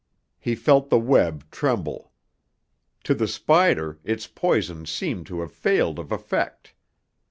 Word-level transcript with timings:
He 0.39 0.55
felt 0.55 0.89
the 0.89 0.97
web 0.97 1.45
tremble. 1.51 2.11
To 3.03 3.13
the 3.13 3.27
spider, 3.27 3.99
its 4.03 4.25
poison 4.25 4.87
seemed 4.87 5.27
to 5.27 5.41
have 5.41 5.51
failed 5.51 5.99
of 5.99 6.11
effect. 6.11 6.73